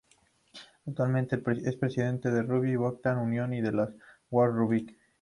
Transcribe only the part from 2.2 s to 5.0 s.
de la Rugby Football Union y de la World Rugby.